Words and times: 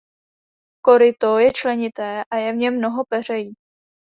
Koryto 0.85 1.37
je 1.39 1.51
členité 1.53 2.25
a 2.31 2.35
je 2.37 2.51
v 2.53 2.55
něm 2.55 2.77
mnoho 2.77 3.05
peřejí. 3.05 3.53